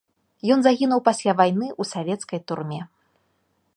[0.53, 2.81] Ён загінуў пасля вайны ў савецкай турме.